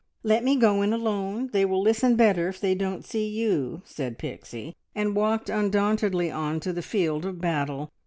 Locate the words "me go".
0.43-0.81